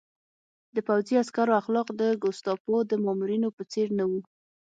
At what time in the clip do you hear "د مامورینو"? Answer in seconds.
2.91-3.49